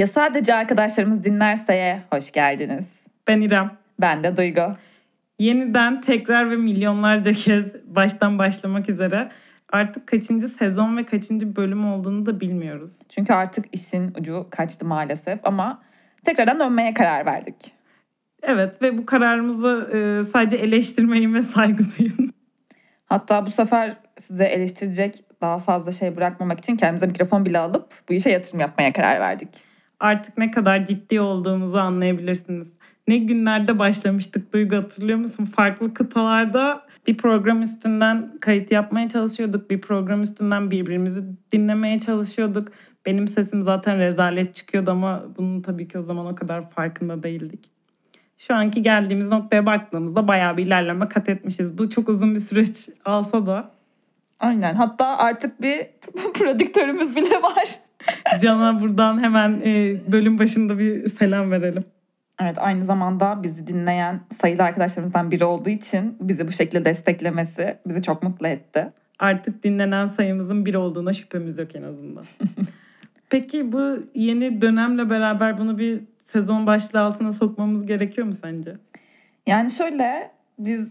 [0.00, 2.86] Ya sadece arkadaşlarımız dinlerseye hoş geldiniz.
[3.28, 3.70] Ben İrem.
[4.00, 4.76] Ben de Duygu.
[5.38, 9.30] Yeniden tekrar ve milyonlarca kez baştan başlamak üzere
[9.72, 12.92] artık kaçıncı sezon ve kaçıncı bölüm olduğunu da bilmiyoruz.
[13.08, 15.82] Çünkü artık işin ucu kaçtı maalesef ama
[16.24, 17.72] tekrardan dönmeye karar verdik.
[18.42, 22.32] Evet ve bu kararımızı e, sadece eleştirmeyin ve saygı duyun.
[23.06, 28.12] Hatta bu sefer size eleştirecek daha fazla şey bırakmamak için kendimize mikrofon bile alıp bu
[28.12, 29.69] işe yatırım yapmaya karar verdik.
[30.00, 32.72] Artık ne kadar ciddi olduğumuzu anlayabilirsiniz.
[33.08, 35.44] Ne günlerde başlamıştık Duygu hatırlıyor musun?
[35.44, 39.70] Farklı kıtalarda bir program üstünden kayıt yapmaya çalışıyorduk.
[39.70, 41.22] Bir program üstünden birbirimizi
[41.52, 42.68] dinlemeye çalışıyorduk.
[43.06, 47.70] Benim sesim zaten rezalet çıkıyordu ama bunun tabii ki o zaman o kadar farkında değildik.
[48.38, 51.78] Şu anki geldiğimiz noktaya baktığımızda bayağı bir ilerleme kat etmişiz.
[51.78, 53.70] Bu çok uzun bir süreç alsa da.
[54.40, 54.74] Aynen.
[54.74, 55.86] Hatta artık bir
[56.34, 57.80] prodüktörümüz bile var.
[58.40, 61.84] Can'a buradan hemen e, bölüm başında bir selam verelim.
[62.40, 68.02] Evet aynı zamanda bizi dinleyen sayılı arkadaşlarımızdan biri olduğu için bizi bu şekilde desteklemesi bizi
[68.02, 68.92] çok mutlu etti.
[69.18, 72.24] Artık dinlenen sayımızın bir olduğuna şüphemiz yok en azından.
[73.30, 78.76] Peki bu yeni dönemle beraber bunu bir sezon başlığı altına sokmamız gerekiyor mu sence?
[79.46, 80.90] Yani şöyle biz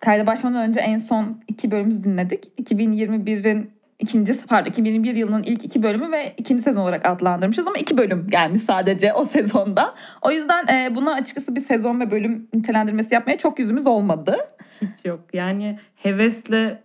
[0.00, 2.44] kayda başlamadan önce en son iki bölümümüzü dinledik.
[2.58, 3.70] 2021'in
[4.00, 8.26] ikinci pardon 2021 yılının ilk iki bölümü ve ikinci sezon olarak adlandırmışız ama iki bölüm
[8.30, 9.94] gelmiş sadece o sezonda.
[10.22, 14.36] O yüzden e, buna açıkçası bir sezon ve bölüm nitelendirmesi yapmaya çok yüzümüz olmadı.
[14.80, 15.20] Hiç yok.
[15.32, 16.82] Yani hevesle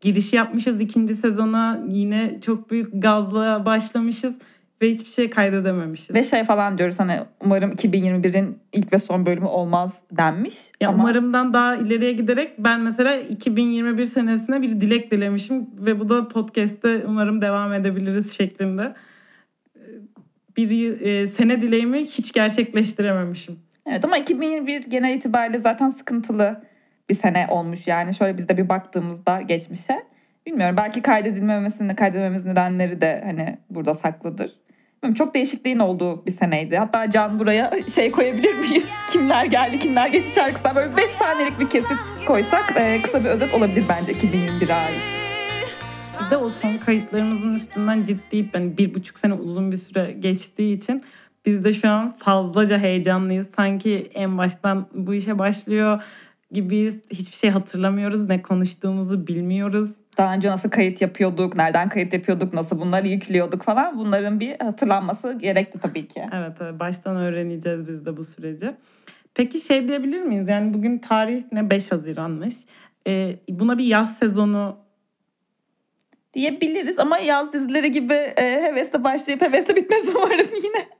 [0.00, 1.80] giriş yapmışız ikinci sezona.
[1.88, 4.34] Yine çok büyük gazla başlamışız
[4.82, 6.14] ve hiçbir şey kaydedememişiz.
[6.14, 10.54] Ve şey falan diyoruz hani umarım 2021'in ilk ve son bölümü olmaz denmiş.
[10.80, 10.98] Ya ama...
[10.98, 17.04] umarımdan daha ileriye giderek ben mesela 2021 senesine bir dilek dilemişim ve bu da podcast'te
[17.06, 18.94] umarım devam edebiliriz şeklinde.
[20.56, 23.58] Bir e, sene dileğimi hiç gerçekleştirememişim.
[23.86, 26.62] Evet ama 2021 genel itibariyle zaten sıkıntılı
[27.10, 28.14] bir sene olmuş yani.
[28.14, 30.02] Şöyle biz de bir baktığımızda geçmişe.
[30.46, 34.50] Bilmiyorum belki kaydedilmemesinin, kaydedilmememizin nedenleri de hani burada saklıdır.
[35.14, 36.76] Çok değişikliğin olduğu bir seneydi.
[36.76, 38.88] Hatta Can buraya şey koyabilir miyiz?
[39.12, 43.54] Kimler geldi, kimler geçti şarkısından böyle 5 saniyelik bir kesit koysak e, kısa bir özet
[43.54, 45.00] olabilir bence 2021'e ait.
[46.30, 51.04] De o son kayıtlarımızın üstünden ciddi yani bir buçuk sene uzun bir süre geçtiği için
[51.46, 53.46] biz de şu an fazlaca heyecanlıyız.
[53.56, 56.02] Sanki en baştan bu işe başlıyor
[56.52, 57.00] gibiyiz.
[57.10, 58.28] Hiçbir şey hatırlamıyoruz.
[58.28, 63.98] Ne konuştuğumuzu bilmiyoruz daha önce nasıl kayıt yapıyorduk, nereden kayıt yapıyorduk, nasıl bunları yüklüyorduk falan
[63.98, 66.24] bunların bir hatırlanması gerekti tabii ki.
[66.32, 68.74] Evet, baştan öğreneceğiz biz de bu süreci.
[69.34, 70.48] Peki şey diyebilir miyiz?
[70.48, 72.54] Yani bugün tarih ne 5 Haziran'mış.
[73.06, 74.76] Ee, buna bir yaz sezonu
[76.34, 80.97] diyebiliriz ama yaz dizileri gibi e, hevesle başlayıp hevesle bitmez umarım yine.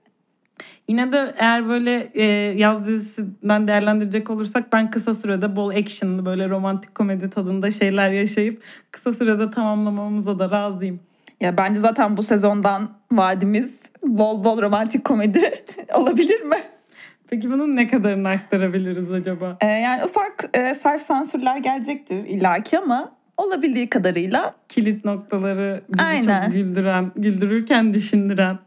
[0.88, 2.24] Yine de eğer böyle e,
[2.58, 8.62] yaz dizisinden değerlendirecek olursak ben kısa sürede bol actionlı böyle romantik komedi tadında şeyler yaşayıp
[8.90, 11.00] kısa sürede tamamlamamıza da razıyım.
[11.40, 15.64] Ya bence zaten bu sezondan vaadimiz bol bol romantik komedi
[15.94, 16.56] olabilir mi?
[17.30, 19.56] Peki bunun ne kadarını aktarabiliriz acaba?
[19.60, 24.54] Ee, yani ufak e, self sansürler gelecektir illaki ama olabildiği kadarıyla.
[24.68, 26.44] Kilit noktaları bizi Aynen.
[26.44, 28.58] çok güldüren, güldürürken düşündüren.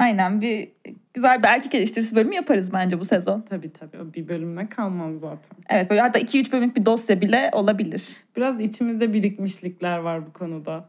[0.00, 0.68] Aynen bir
[1.14, 3.40] güzel bir erkek eleştirisi bölümü yaparız bence bu sezon.
[3.40, 4.14] Tabii tabii.
[4.14, 5.56] Bir bölümle kalmaz zaten.
[5.68, 8.08] Evet böyle hatta 2-3 bölümlük bir dosya bile olabilir.
[8.36, 10.88] Biraz içimizde birikmişlikler var bu konuda.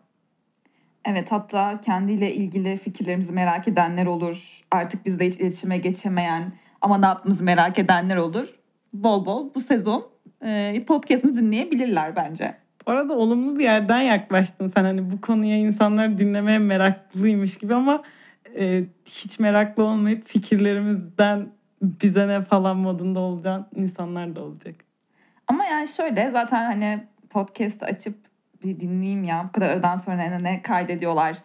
[1.06, 4.64] Evet hatta kendiyle ilgili fikirlerimizi merak edenler olur.
[4.72, 6.52] Artık bizle hiç iletişime geçemeyen
[6.82, 8.48] ama ne yaptığımızı merak edenler olur.
[8.94, 10.08] Bol bol bu sezon
[10.46, 12.56] e, podcast'ımızı dinleyebilirler bence.
[12.88, 14.84] Bu arada olumlu bir yerden yaklaştın sen.
[14.84, 18.04] Hani bu konuya insanlar dinlemeye meraklıymış gibi ama
[18.60, 21.48] e, hiç meraklı olmayıp fikirlerimizden
[21.82, 24.76] bize ne falan modunda olacak insanlar da olacak.
[25.48, 28.16] Ama yani şöyle zaten hani podcast açıp
[28.64, 31.38] bir dinleyeyim ya bu kadar aradan sonra ne, ne kaydediyorlar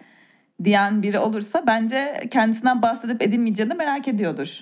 [0.64, 4.60] diyen biri olursa bence kendisinden bahsedip edinmeyeceğini merak ediyordur.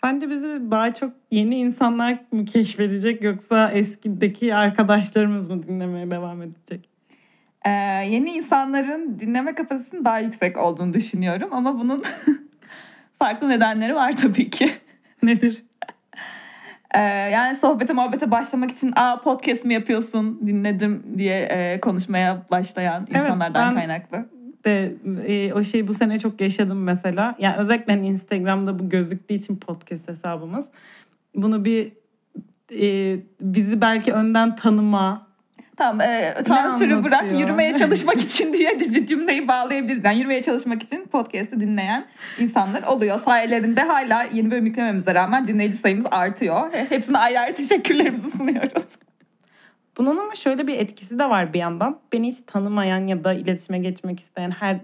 [0.00, 6.93] Sence bizi daha çok yeni insanlar mı keşfedecek yoksa eskideki arkadaşlarımız mı dinlemeye devam edecek?
[7.64, 7.70] Ee,
[8.08, 12.04] yeni insanların dinleme kapasitesinin daha yüksek olduğunu düşünüyorum ama bunun
[13.18, 14.70] farklı nedenleri var tabii ki.
[15.22, 15.62] Nedir?
[16.94, 23.06] Ee, yani sohbete muhabbete başlamak için aa podcast mi yapıyorsun dinledim diye e, konuşmaya başlayan
[23.10, 24.26] evet, insanlardan kaynaklı.
[24.64, 24.94] De,
[25.26, 27.34] e, o şeyi bu sene çok yaşadım mesela.
[27.38, 30.66] Yani özellikle hani Instagram'da bu gözüktüğü için podcast hesabımız.
[31.34, 31.92] Bunu bir
[32.72, 35.26] e, bizi belki önden tanıma,
[35.76, 40.04] Tamam e, sansürü bırak yürümeye çalışmak için diye cümleyi bağlayabiliriz.
[40.04, 42.06] Yani yürümeye çalışmak için podcast'ı dinleyen
[42.38, 43.18] insanlar oluyor.
[43.20, 46.72] Sayelerinde hala yeni bölüm yüklememize rağmen dinleyici sayımız artıyor.
[46.72, 48.84] He- Hepsine ayrı ayrı teşekkürlerimizi sunuyoruz.
[49.98, 51.98] Bunun ama şöyle bir etkisi de var bir yandan.
[52.12, 54.76] Beni hiç tanımayan ya da iletişime geçmek isteyen her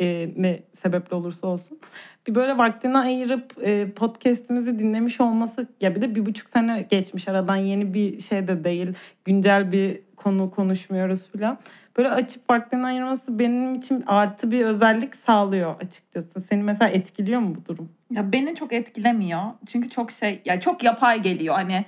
[0.00, 1.78] e, ne sebeple olursa olsun
[2.26, 7.28] bir böyle vaktini ayırıp e, podcast'imizi dinlemiş olması ya bir de bir buçuk sene geçmiş
[7.28, 8.92] aradan yeni bir şey de değil
[9.24, 11.58] güncel bir konu konuşmuyoruz falan.
[11.96, 16.40] Böyle açıp vaktini ayırması benim için artı bir özellik sağlıyor açıkçası.
[16.40, 17.88] Seni mesela etkiliyor mu bu durum?
[18.10, 19.42] Ya beni çok etkilemiyor.
[19.66, 21.54] Çünkü çok şey ya çok yapay geliyor.
[21.54, 21.84] Hani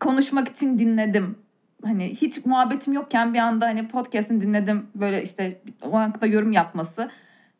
[0.00, 1.36] konuşmak için dinledim.
[1.84, 4.86] Hani hiç muhabbetim yokken bir anda hani podcast'ini dinledim.
[4.94, 7.10] Böyle işte o hakkında yorum yapması.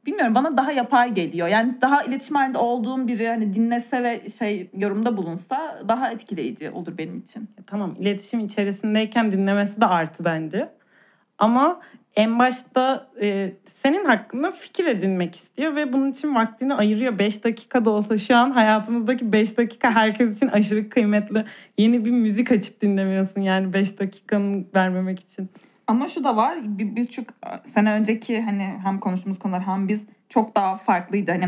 [0.07, 1.49] Bilmiyorum bana daha yapay geliyor.
[1.49, 6.99] Yani daha iletişim halinde olduğum biri hani dinlese ve şey yorumda bulunsa daha etkileyici olur
[6.99, 7.49] benim için.
[7.67, 10.69] Tamam iletişim içerisindeyken dinlemesi de artı bence.
[11.39, 11.81] Ama
[12.17, 17.19] en başta e, senin hakkında fikir edinmek istiyor ve bunun için vaktini ayırıyor.
[17.19, 21.44] 5 dakika da olsa şu an hayatımızdaki 5 dakika herkes için aşırı kıymetli.
[21.79, 25.50] Yeni bir müzik açıp dinlemiyorsun yani 5 dakikanı vermemek için.
[25.87, 27.25] Ama şu da var bir birçok
[27.64, 31.31] sene önceki hani hem konuştuğumuz konular hem biz çok daha farklıydı.
[31.31, 31.44] Hani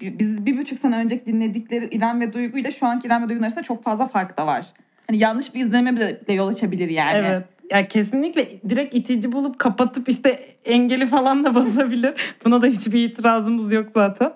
[0.00, 3.28] bi- biz bir buçuk sene önceki dinledikleri İrem ve Duygu ile şu anki İrem ve
[3.28, 4.66] Duygu'nun arasında çok fazla fark da var.
[5.06, 7.26] Hani yanlış bir izleme bile, bile yol açabilir yani.
[7.26, 7.44] Evet.
[7.70, 12.14] Ya kesinlikle direkt itici bulup kapatıp işte engeli falan da basabilir.
[12.44, 14.32] Buna da hiçbir itirazımız yok zaten.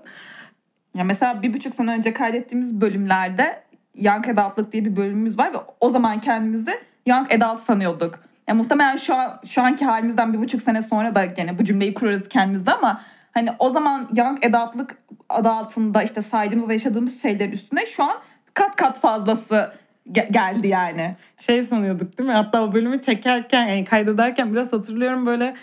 [0.95, 3.63] Ya mesela bir buçuk sene önce kaydettiğimiz bölümlerde
[3.95, 6.73] Young Adult'lık diye bir bölümümüz var ve o zaman kendimizi
[7.07, 8.19] Young Adult sanıyorduk.
[8.49, 11.95] Ya muhtemelen şu an şu anki halimizden bir buçuk sene sonra da gene bu cümleyi
[11.95, 13.01] kurarız kendimizde ama
[13.33, 14.97] hani o zaman Young Adult'lık
[15.29, 18.17] adı altında işte saydığımız ve yaşadığımız şeylerin üstüne şu an
[18.55, 19.73] kat kat fazlası
[20.13, 21.17] ge- geldi yani.
[21.39, 22.35] şey sanıyorduk değil mi?
[22.35, 25.55] Hatta o bölümü çekerken yani kaydederken biraz hatırlıyorum böyle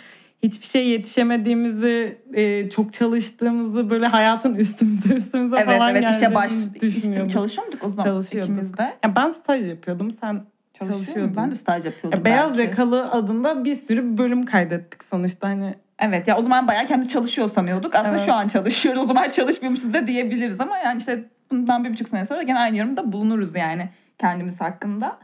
[0.42, 6.52] hiçbir şey yetişemediğimizi, e, çok çalıştığımızı, böyle hayatın üstümüze üstümüze Evet falan evet işe baş
[6.80, 7.30] düşünüyorduk.
[7.30, 8.50] çalışıyor muyduk o zaman Çalışıyorduk.
[8.50, 8.82] ikimiz de?
[9.04, 10.40] Ya ben staj yapıyordum, sen
[10.78, 11.36] Çalışıyor Çalışıyordun.
[11.36, 12.58] Ben de staj yapıyordum ya Beyaz.
[12.58, 17.48] Yakalı adında bir sürü bölüm kaydettik sonuçta hani Evet ya o zaman bayağı kendi çalışıyor
[17.48, 17.94] sanıyorduk.
[17.94, 18.26] Aslında Evet.
[18.26, 19.02] şu an çalışıyoruz.
[19.02, 22.76] O zaman çalışmıyormuşuz da diyebiliriz ama yani işte bundan bir buçuk sene sonra gene aynı
[22.76, 25.18] yorumda bulunuruz yani kendimiz hakkında.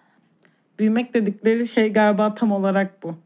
[0.78, 3.18] büyümek dedikleri şey galiba tam olarak bu.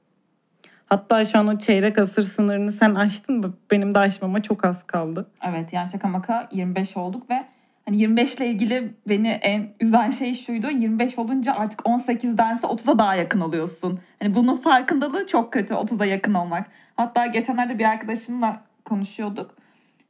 [0.87, 3.55] Hatta şu an o çeyrek asır sınırını sen aştın mı?
[3.70, 5.31] Benim de aşmama çok az kaldı.
[5.49, 7.44] Evet yani şaka maka 25 olduk ve
[7.85, 10.70] hani 25 ile ilgili beni en üzen şey şuydu.
[10.70, 14.00] 25 olunca artık 18'dense 30'a daha yakın oluyorsun.
[14.23, 16.67] Hani bunun farkındalığı çok kötü 30'a yakın olmak.
[16.97, 19.55] Hatta geçenlerde bir arkadaşımla konuşuyorduk.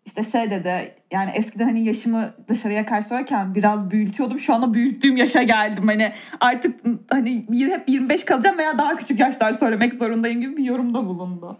[0.08, 4.38] İşte şey dedi yani eskiden hani yaşımı dışarıya karşı söylerken biraz büyütüyordum.
[4.38, 5.88] Şu anda büyüttüğüm yaşa geldim.
[5.88, 10.64] Hani artık hani bir- hep 25 kalacağım veya daha küçük yaşlar söylemek zorundayım gibi bir
[10.64, 11.58] yorumda bulundu.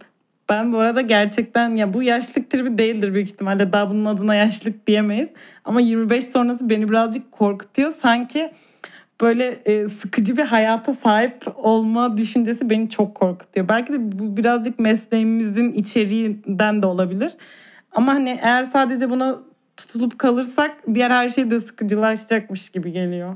[0.49, 3.73] Ben bu arada gerçekten ya bu yaşlık tribi değildir büyük ihtimalle.
[3.73, 5.29] Daha bunun adına yaşlık diyemeyiz.
[5.65, 7.91] Ama 25 sonrası beni birazcık korkutuyor.
[7.91, 8.51] Sanki
[9.21, 13.67] böyle e, sıkıcı bir hayata sahip olma düşüncesi beni çok korkutuyor.
[13.67, 17.31] Belki de bu birazcık mesleğimizin içeriğinden de olabilir.
[17.91, 19.39] Ama hani eğer sadece buna
[19.77, 23.35] tutulup kalırsak diğer her şey de sıkıcılaşacakmış gibi geliyor.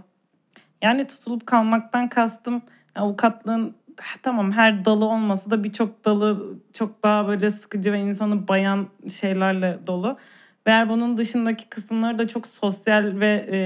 [0.82, 2.62] Yani tutulup kalmaktan kastım
[2.96, 3.76] avukatlığın
[4.24, 8.88] tamam her dalı olmasa da birçok dalı çok daha böyle sıkıcı ve insanı bayan
[9.20, 10.18] şeylerle dolu.
[10.68, 13.58] Ve eğer bunun dışındaki kısımları da çok sosyal ve e,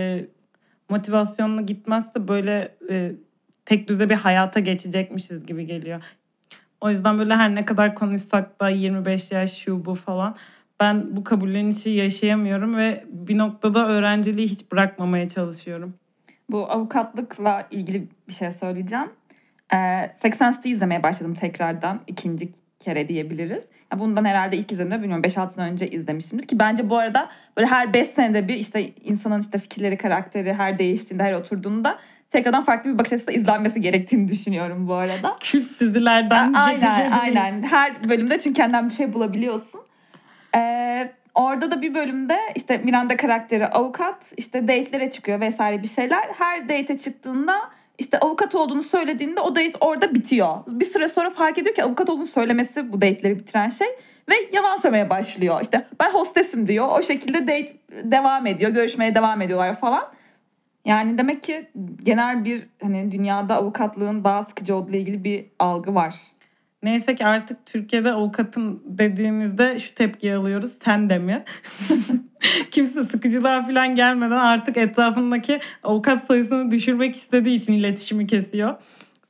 [0.90, 3.12] motivasyonlu gitmezse böyle e,
[3.66, 6.04] tek düze bir hayata geçecekmişiz gibi geliyor.
[6.82, 10.36] O yüzden böyle her ne kadar konuşsak da 25 yaş şu bu falan
[10.80, 15.94] ben bu kabullenişi yaşayamıyorum ve bir noktada öğrenciliği hiç bırakmamaya çalışıyorum.
[16.50, 19.10] Bu avukatlıkla ilgili bir şey söyleyeceğim.
[19.74, 22.00] Ee, 80 City izlemeye başladım tekrardan.
[22.08, 23.64] ikinci kere diyebiliriz.
[23.94, 26.48] Ya bundan herhalde ilk izlediğimde bilmiyorum 5-6 sene önce izlemişimdir.
[26.48, 30.80] Ki bence bu arada böyle her 5 senede bir işte insanın işte fikirleri, karakteri her
[30.80, 31.98] değiştiğinde, her oturduğunda
[32.32, 35.36] tekrardan farklı bir bakış açısıyla izlenmesi gerektiğini düşünüyorum bu arada.
[35.40, 36.54] Kült dizilerden.
[36.54, 37.64] A- aynen aynen.
[37.64, 39.82] Her bölümde çünkü kendinden bir şey bulabiliyorsun.
[41.38, 46.24] Orada da bir bölümde işte Miranda karakteri avukat işte date'lere çıkıyor vesaire bir şeyler.
[46.38, 50.58] Her date'e çıktığında işte avukat olduğunu söylediğinde o date orada bitiyor.
[50.68, 53.88] Bir süre sonra fark ediyor ki avukat olduğunu söylemesi bu date'leri bitiren şey.
[54.30, 55.62] Ve yalan söylemeye başlıyor.
[55.62, 56.88] İşte ben hostesim diyor.
[57.00, 58.72] O şekilde date devam ediyor.
[58.72, 60.04] Görüşmeye devam ediyorlar falan.
[60.86, 61.68] Yani demek ki
[62.04, 66.16] genel bir hani dünyada avukatlığın daha sıkıcı olduğu ile ilgili bir algı var.
[66.88, 70.72] Neyse ki artık Türkiye'de avukatım dediğimizde şu tepkiyi alıyoruz.
[70.86, 71.44] Sen de mi?
[72.72, 78.76] Kimse sıkıcılığa falan gelmeden artık etrafındaki avukat sayısını düşürmek istediği için iletişimi kesiyor.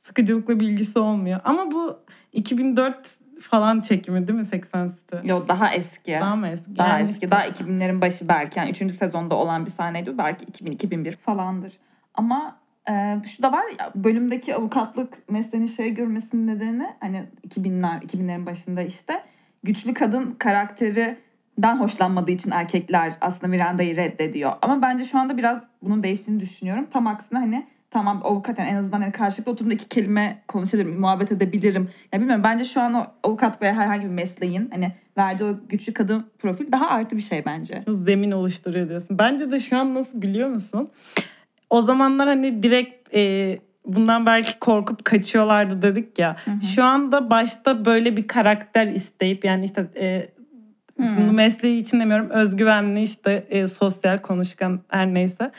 [0.02, 1.40] sıkıcılıkla bilgisi olmuyor.
[1.44, 1.98] Ama bu
[2.32, 2.96] 2004
[3.40, 5.28] falan çekimi değil mi 80 City?
[5.28, 6.12] Yo daha eski.
[6.20, 6.76] Daha mı eski?
[6.76, 7.12] Daha Yani eski.
[7.12, 8.58] işte- Daha 2000'lerin başı belki.
[8.58, 8.94] Yani 3.
[8.94, 10.18] sezonda olan bir sahneydi.
[10.18, 11.72] Belki 2000-2001 falandır.
[12.14, 12.56] Ama
[12.88, 18.82] e, şu da var ya bölümdeki avukatlık mesleğini şey görmesinin nedeni hani 2000'ler 2000'lerin başında
[18.82, 19.22] işte
[19.62, 24.52] güçlü kadın karakterinden hoşlanmadığı için erkekler aslında Miranda'yı reddediyor.
[24.62, 26.86] Ama bence şu anda biraz bunun değiştiğini düşünüyorum.
[26.92, 31.32] Tam aksine hani tamam avukat yani en azından hani karşılıklı oturduğumda iki kelime konuşabilirim, muhabbet
[31.32, 31.88] edebilirim.
[32.12, 35.92] Ya bilmiyorum bence şu an o avukat veya herhangi bir mesleğin hani verdiği o güçlü
[35.92, 37.84] kadın profil daha artı bir şey bence.
[37.88, 39.18] zemin oluşturuyor diyorsun.
[39.18, 40.90] Bence de şu an nasıl biliyor musun?
[41.70, 46.36] O zamanlar hani direkt e, bundan belki korkup kaçıyorlardı dedik ya.
[46.44, 46.60] Hı hı.
[46.74, 50.28] Şu anda başta böyle bir karakter isteyip yani işte e,
[50.98, 51.16] Hmm.
[51.16, 55.50] bunu mesleği için demiyorum özgüvenli işte e, sosyal konuşkan her neyse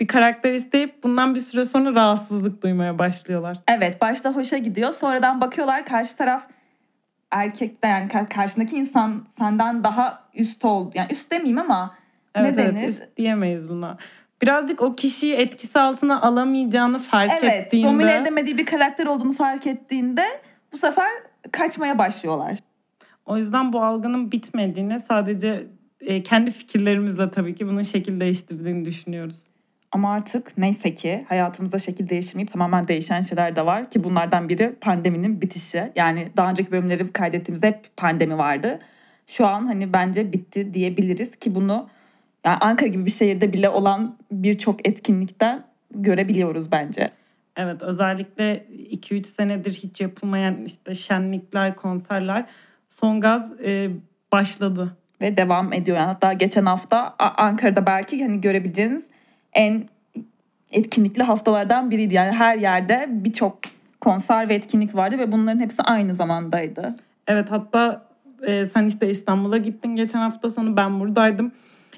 [0.00, 3.56] bir karakter isteyip bundan bir süre sonra rahatsızlık duymaya başlıyorlar.
[3.68, 4.92] Evet başta hoşa gidiyor.
[4.92, 6.42] Sonradan bakıyorlar karşı taraf
[7.30, 10.90] erkekte yani ka- karşındaki insan senden daha üst oldu.
[10.94, 11.94] Yani üst demeyeyim ama
[12.34, 12.88] Evet, ne evet, denir?
[12.88, 13.96] üst diyemeyiz buna.
[14.42, 19.66] Birazcık o kişiyi etkisi altına alamayacağını fark evet ettiğinde domine edemediği bir karakter olduğunu fark
[19.66, 20.24] ettiğinde
[20.72, 21.10] bu sefer
[21.52, 22.58] kaçmaya başlıyorlar.
[23.26, 25.66] O yüzden bu algının bitmediğini sadece
[26.00, 29.36] e, kendi fikirlerimizle tabii ki bunun şekil değiştirdiğini düşünüyoruz.
[29.92, 34.74] Ama artık neyse ki hayatımızda şekil değişmeyip tamamen değişen şeyler de var ki bunlardan biri
[34.80, 35.92] pandeminin bitişi.
[35.96, 38.80] Yani daha önceki bölümleri kaydettiğimizde hep pandemi vardı.
[39.26, 41.88] Şu an hani bence bitti diyebiliriz ki bunu
[42.46, 47.08] yani Ankara gibi bir şehirde bile olan birçok etkinlikten görebiliyoruz bence.
[47.56, 52.44] Evet özellikle 2-3 senedir hiç yapılmayan işte şenlikler, konserler
[52.90, 53.90] son gaz e,
[54.32, 54.96] başladı.
[55.20, 55.96] Ve devam ediyor.
[55.96, 59.06] Yani hatta geçen hafta Ankara'da belki hani görebileceğiniz
[59.52, 59.84] en
[60.70, 62.14] etkinlikli haftalardan biriydi.
[62.14, 63.58] Yani her yerde birçok
[64.00, 66.96] konser ve etkinlik vardı ve bunların hepsi aynı zamandaydı.
[67.26, 68.06] Evet hatta
[68.46, 71.52] e, sen işte İstanbul'a gittin geçen hafta sonu ben buradaydım.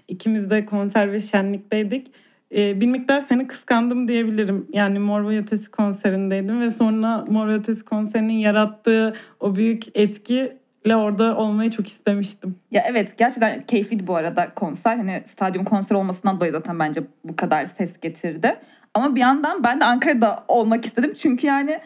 [0.08, 2.12] İkimiz de konser ve şenlikteydik.
[2.54, 4.66] E, bir miktar seni kıskandım diyebilirim.
[4.72, 10.96] Yani Mor ve Ötesi konserindeydim ve sonra Mor ve Ötesi konserinin yarattığı o büyük etkiyle
[10.96, 12.56] orada olmayı çok istemiştim.
[12.70, 14.96] Ya evet gerçekten keyifliydi bu arada konser.
[14.96, 18.56] Hani stadyum konser olmasından dolayı zaten bence bu kadar ses getirdi.
[18.94, 21.14] Ama bir yandan ben de Ankara'da olmak istedim.
[21.22, 21.80] Çünkü yani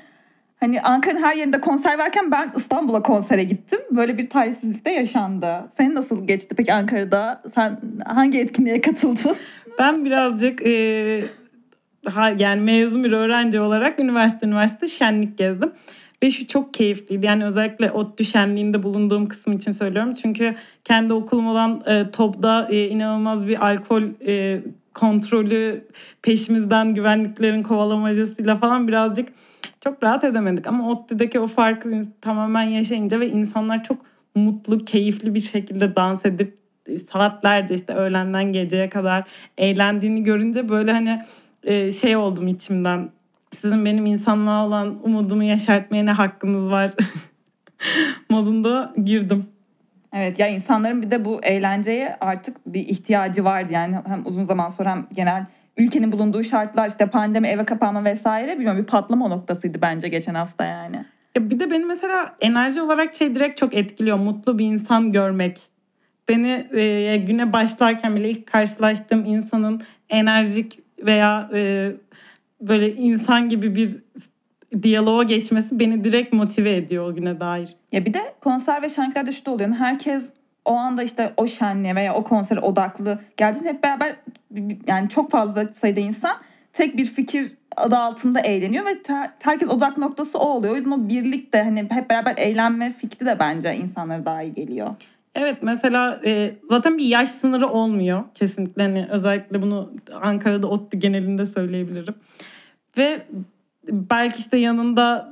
[0.62, 3.81] hani Ankara'nın her yerinde konser verken ben İstanbul'a konsere gittim.
[3.90, 5.71] Böyle bir talihsizlik de yaşandı.
[5.76, 7.42] Senin nasıl geçti peki Ankara'da?
[7.54, 9.37] Sen hangi etkinliğe katıldın?
[9.78, 11.25] Ben birazcık e,
[12.04, 15.73] ha- yani mezun bir öğrenci olarak üniversite üniversite şenlik gezdim.
[16.23, 17.26] Ve şu çok keyifliydi.
[17.26, 20.14] Yani özellikle ODTÜ şenliğinde bulunduğum kısım için söylüyorum.
[20.23, 20.54] Çünkü
[20.85, 24.61] kendi okulum olan e, TOB'da e, inanılmaz bir alkol e,
[24.95, 25.85] kontrolü
[26.23, 29.28] peşimizden güvenliklerin kovalamacasıyla falan birazcık
[29.85, 30.67] çok rahat edemedik.
[30.67, 33.99] Ama ODTÜ'deki o farkı tamamen yaşayınca ve insanlar çok
[34.35, 36.59] mutlu, keyifli bir şekilde dans edip
[37.11, 39.25] saatlerce işte öğlenden geceye kadar
[39.59, 41.23] eğlendiğini görünce böyle hani
[41.62, 43.11] e, şey oldum içimden.
[43.55, 46.91] Sizin benim insanlığa olan umudumu yaşartmaya ne hakkınız var
[48.31, 49.47] modunda girdim.
[50.12, 53.73] Evet ya insanların bir de bu eğlenceye artık bir ihtiyacı vardı.
[53.73, 58.52] Yani hem uzun zaman sonra hem genel ülkenin bulunduğu şartlar işte pandemi eve kapanma vesaire
[58.52, 61.05] bilmiyorum bir patlama noktasıydı bence geçen hafta yani.
[61.37, 64.17] Ya bir de beni mesela enerji olarak şey direkt çok etkiliyor.
[64.17, 65.61] Mutlu bir insan görmek.
[66.29, 71.93] Beni e, güne başlarken bile ilk karşılaştığım insanın enerjik veya e,
[72.61, 73.97] böyle insan gibi bir
[74.83, 77.69] diyaloğa geçmesi beni direkt motive ediyor o güne dair.
[77.93, 79.69] Ya bir de konser ve şenliklerde şu da oluyor.
[79.69, 80.31] Yani herkes
[80.64, 84.16] o anda işte o şenliğe veya o konsere odaklı geldiğinde hep beraber
[84.87, 86.37] yani çok fazla sayıda insan
[86.73, 90.73] tek bir fikir adı altında eğleniyor ve te- herkes odak noktası o oluyor.
[90.73, 94.54] O yüzden o birlik de hani hep beraber eğlenme fikri de bence insanlara daha iyi
[94.54, 94.90] geliyor.
[95.35, 98.83] Evet mesela e, zaten bir yaş sınırı olmuyor kesinlikle.
[98.83, 99.92] Hani özellikle bunu
[100.23, 102.14] Ankara'da ODTÜ genelinde söyleyebilirim.
[102.99, 103.26] Ve
[103.88, 105.31] belki işte yanında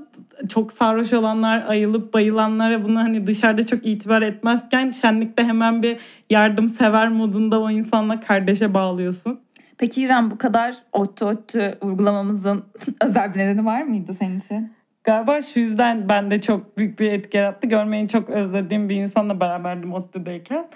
[0.49, 5.99] çok sarhoş olanlar, ayılıp bayılanlara bunu hani dışarıda çok itibar etmezken şenlikte hemen bir
[6.31, 9.41] yardımsever modunda o insanla kardeşe bağlıyorsun.
[9.79, 12.65] Peki İrem bu kadar ODTÜ ODTÜ uygulamamızın
[13.05, 14.73] özel bir nedeni var mıydı senin için?
[15.05, 17.67] Galiba şu yüzden bende çok büyük bir etki yarattı.
[17.67, 20.67] Görmeyi çok özlediğim bir insanla beraberdim ODTÜ'deyken.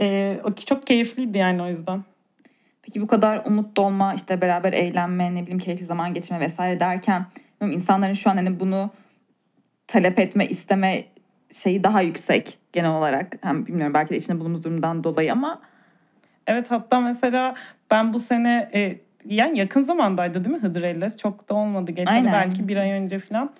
[0.00, 2.04] Ee, o ki çok keyifliydi yani o yüzden.
[2.82, 7.26] Peki bu kadar umut dolma, işte beraber eğlenme, ne bileyim keyifli zaman geçirme vesaire derken
[7.68, 8.90] insanların şu an hani bunu
[9.86, 11.04] talep etme, isteme
[11.52, 13.36] şeyi daha yüksek genel olarak.
[13.40, 15.60] Hem bilmiyorum belki de içinde bulunduğumuz durumdan dolayı ama
[16.46, 17.54] Evet hatta mesela
[17.90, 21.18] ben bu sene e, yani yakın zamandaydı değil mi Hıdrellez?
[21.18, 21.92] Çok da olmadı.
[22.06, 22.32] Aynen.
[22.32, 23.50] belki bir ay önce falan.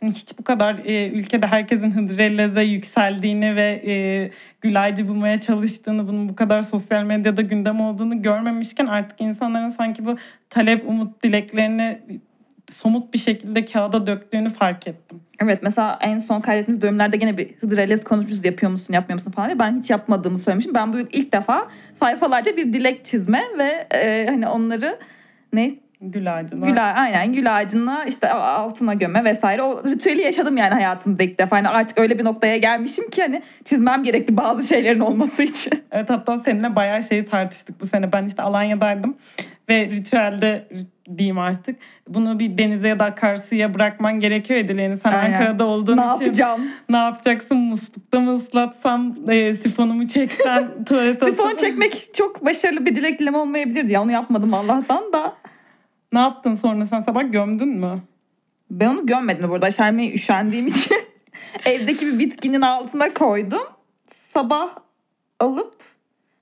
[0.00, 4.30] Hani hiç bu kadar e, ülkede herkesin Hıdrellez'e yükseldiğini ve e,
[4.60, 10.16] Gülaycı bulmaya çalıştığını, bunun bu kadar sosyal medyada gündem olduğunu görmemişken artık insanların sanki bu
[10.50, 12.00] talep, umut, dileklerini
[12.72, 15.20] somut bir şekilde kağıda döktüğünü fark ettim.
[15.40, 19.48] Evet mesela en son kaydettiğimiz bölümlerde gene bir Hıdrellez konuşmuşuz yapıyor musun yapmıyor musun falan
[19.48, 19.58] diye.
[19.58, 20.74] Ben hiç yapmadığımı söylemişim.
[20.74, 24.98] Ben bu ilk defa sayfalarca bir dilek çizme ve e, hani onları
[25.52, 26.66] ne Gül ağacına.
[26.66, 29.62] Gül, aynen gül ağacına işte altına göme vesaire.
[29.62, 31.56] O ritüeli yaşadım yani hayatımda ilk defa.
[31.56, 35.72] Yani artık öyle bir noktaya gelmişim ki hani çizmem gerekti bazı şeylerin olması için.
[35.92, 38.12] Evet hatta seninle bayağı şeyi tartıştık bu sene.
[38.12, 39.16] Ben işte Alanya'daydım
[39.68, 40.68] ve ritüelde
[41.18, 41.76] diyeyim artık.
[42.08, 44.96] Bunu bir denize ya da akarsuya bırakman gerekiyor ya dileğini.
[44.96, 45.32] Sen Aynen.
[45.32, 46.68] Ankara'da olduğun ne için yapacağım?
[46.88, 47.56] ne yapacaksın?
[47.56, 53.92] Muslukta mı ıslatsam, e, sifonumu çeksen, tuvalete Sifon çekmek çok başarılı bir dilek dileme olmayabilirdi
[53.92, 54.02] ya.
[54.02, 55.36] Onu yapmadım Allah'tan da.
[56.12, 57.98] Ne yaptın sonra sen sabah gömdün mü?
[58.70, 60.96] Ben onu gömmedim burada aşermeye üşendiğim için
[61.64, 63.62] evdeki bir bitkinin altına koydum.
[64.34, 64.68] Sabah
[65.40, 65.74] alıp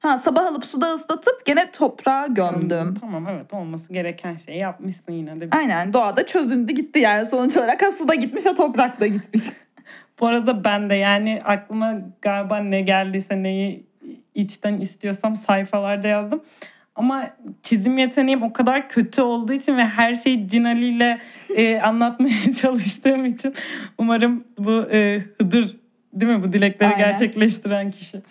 [0.02, 2.94] ha sabah alıp suda ıslatıp gene toprağa gömdüm.
[3.00, 5.48] Tamam evet olması gereken şeyi yapmışsın yine de.
[5.50, 9.42] Aynen doğada çözündü gitti yani sonuç olarak ha suda gitmiş ha toprakta gitmiş.
[10.20, 13.86] Bu arada ben de yani aklıma galiba ne geldiyse neyi
[14.34, 16.42] içten istiyorsam sayfalarda yazdım.
[16.94, 17.30] Ama
[17.62, 21.18] çizim yeteneğim o kadar kötü olduğu için ve her şeyi Cin Ali ile
[21.56, 23.54] e, anlatmaya çalıştığım için
[23.98, 25.76] umarım bu e, Hıdır
[26.12, 27.10] değil mi bu dilekleri Aynen.
[27.10, 28.22] gerçekleştiren kişi.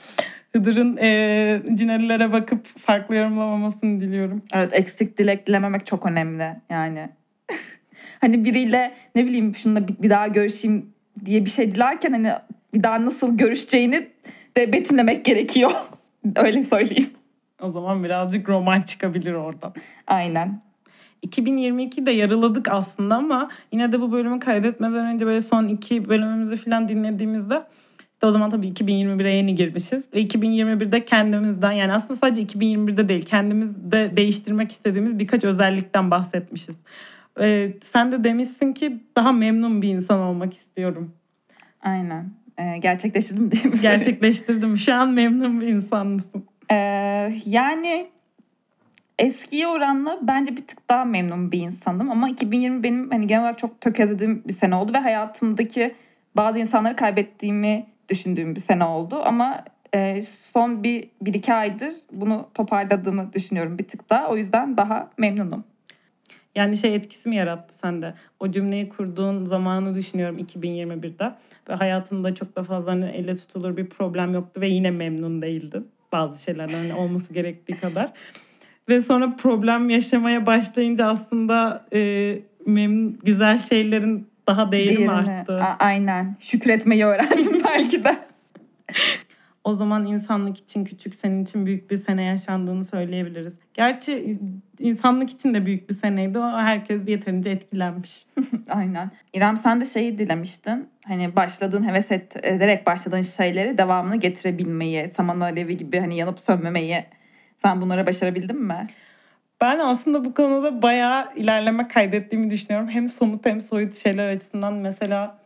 [0.55, 4.41] Hıdır'ın e, Cin Ali'lere bakıp farklı yorumlamamasını diliyorum.
[4.53, 7.10] Evet eksik dilek dilememek çok önemli yani.
[8.22, 10.93] hani biriyle ne bileyim şununla bir, bir daha görüşeyim
[11.25, 12.31] diye bir şey dilerken hani
[12.74, 14.08] bir daha nasıl görüşeceğini
[14.58, 15.72] de betimlemek gerekiyor.
[16.36, 17.10] Öyle söyleyeyim.
[17.62, 19.74] O zaman birazcık roman çıkabilir oradan.
[20.08, 20.62] Aynen.
[21.27, 26.90] 2022'de yarıladık aslında ama yine de bu bölümü kaydetmeden önce böyle son iki bölümümüzü falan
[26.90, 27.64] dinlediğimizde
[28.22, 30.03] işte o zaman tabii 2021'e yeni girmişiz.
[30.14, 36.75] Ve 2021'de kendimizden yani aslında sadece 2021'de değil kendimizde değiştirmek istediğimiz birkaç özellikten bahsetmişiz.
[37.40, 41.12] Ee, sen de demişsin ki daha memnun bir insan olmak istiyorum.
[41.81, 42.31] Aynen.
[42.57, 43.79] Ee, gerçekleştirdim değil mi?
[43.81, 44.77] Gerçekleştirdim.
[44.77, 46.44] Şu an memnun bir insan mısın?
[46.72, 46.75] Ee,
[47.46, 48.07] yani
[49.20, 53.60] eskiye oranla bence bir tık daha memnun bir insanım ama 2020 benim hani genel olarak
[53.60, 55.96] çok tökezlediğim bir sene oldu ve hayatımdaki
[56.36, 59.64] bazı insanları kaybettiğimi düşündüğüm bir sene oldu ama
[59.96, 65.10] e, son bir, bir iki aydır bunu toparladığımı düşünüyorum bir tık daha o yüzden daha
[65.18, 65.64] memnunum.
[66.56, 68.14] Yani şey etkisi mi yarattı sende?
[68.40, 71.32] O cümleyi kurduğun zamanı düşünüyorum 2021'de.
[71.70, 75.88] Ve hayatında çok da fazla hani elle tutulur bir problem yoktu ve yine memnun değildin.
[76.12, 78.12] Bazı şeylerden hani olması gerektiği kadar.
[78.90, 85.62] Ve sonra problem yaşamaya başlayınca aslında e, memnun, güzel şeylerin daha değeri mi Diğerini- arttı?
[85.64, 88.20] A- aynen şükretmeyi öğrendim belki de.
[89.64, 93.57] O zaman insanlık için küçük, senin için büyük bir sene yaşandığını söyleyebiliriz.
[93.74, 94.40] Gerçi
[94.79, 96.40] insanlık için de büyük bir seneydi.
[96.40, 98.25] O herkes yeterince etkilenmiş.
[98.70, 99.12] Aynen.
[99.34, 100.90] İrem sen de şeyi dilemiştin.
[101.05, 107.05] Hani başladığın heves et, ederek başladığın şeyleri devamını getirebilmeyi, saman alevi gibi hani yanıp sönmemeyi.
[107.62, 108.88] Sen bunları başarabildin mi?
[109.62, 112.90] Ben aslında bu konuda bayağı ilerleme kaydettiğimi düşünüyorum.
[112.90, 115.41] Hem somut hem soyut şeyler açısından mesela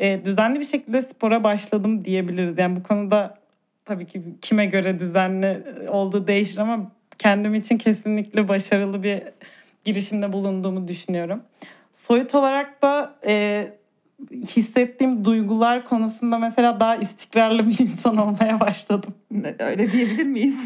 [0.00, 2.58] e, düzenli bir şekilde spora başladım diyebiliriz.
[2.58, 3.38] Yani bu konuda
[3.84, 9.22] tabii ki kime göre düzenli olduğu değişir ama kendim için kesinlikle başarılı bir
[9.84, 11.42] girişimde bulunduğumu düşünüyorum.
[11.92, 13.66] Soyut olarak da e,
[14.32, 19.14] hissettiğim duygular konusunda mesela daha istikrarlı bir insan olmaya başladım.
[19.58, 20.56] Öyle diyebilir miyiz?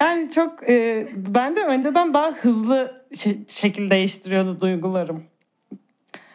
[0.00, 5.24] Yani çok e, bence önceden daha hızlı şe- şekilde değiştiriyordu duygularım.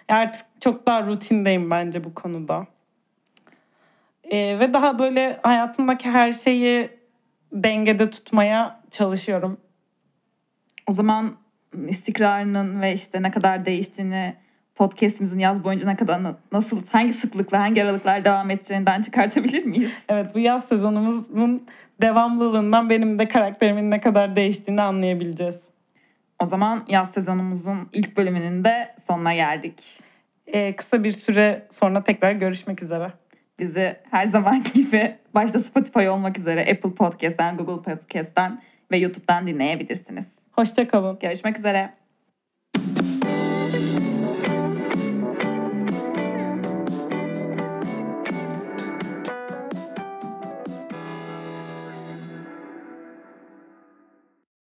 [0.10, 2.68] Artık çok daha rutindeyim bence bu konuda.
[4.24, 6.90] E, ve daha böyle hayatımdaki her şeyi
[7.52, 9.58] dengede tutmaya çalışıyorum.
[10.88, 11.36] O zaman
[11.88, 14.36] istikrarının ve işte ne kadar değiştiğini
[14.76, 19.92] podcast'imizin yaz boyunca ne kadar nasıl hangi sıklıkla hangi aralıklar devam edeceğinden çıkartabilir miyiz?
[20.10, 21.68] Evet bu yaz sezonumuzun
[22.02, 25.69] devamlılığından benim de karakterimin ne kadar değiştiğini anlayabileceğiz.
[26.40, 30.00] O zaman yaz sezonumuzun ilk bölümünün de sonuna geldik.
[30.48, 33.14] E, kısa bir süre sonra tekrar görüşmek üzere.
[33.60, 40.26] Bizi her zamanki gibi başta Spotify olmak üzere Apple Podcast'ten, Google Podcast'ten ve YouTube'dan dinleyebilirsiniz.
[40.52, 41.20] Hoşçakalın.
[41.20, 41.99] Görüşmek üzere.